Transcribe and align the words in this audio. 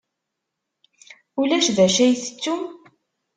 Ulac 1.39 1.65
d 1.75 1.77
acu 1.85 1.99
ay 2.03 2.13
tettum? 2.23 2.61